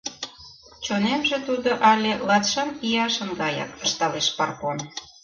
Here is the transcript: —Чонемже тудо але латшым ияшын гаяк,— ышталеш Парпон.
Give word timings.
—Чонемже 0.85 1.37
тудо 1.47 1.71
але 1.91 2.11
латшым 2.27 2.69
ияшын 2.87 3.29
гаяк,— 3.41 3.71
ышталеш 3.85 4.27
Парпон. 4.37 4.77